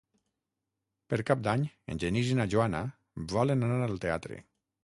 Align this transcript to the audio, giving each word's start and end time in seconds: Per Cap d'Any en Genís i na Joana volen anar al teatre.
Per 1.13 1.19
Cap 1.27 1.43
d'Any 1.49 1.67
en 1.95 2.01
Genís 2.05 2.31
i 2.33 2.39
na 2.41 2.47
Joana 2.55 2.83
volen 3.37 3.67
anar 3.69 3.81
al 3.91 4.03
teatre. 4.09 4.43